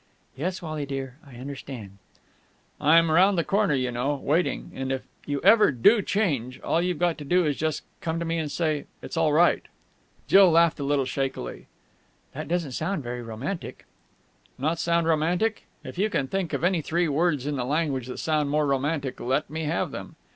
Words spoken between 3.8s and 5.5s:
know, waiting! And if you